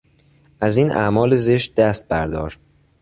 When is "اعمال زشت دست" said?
0.91-2.07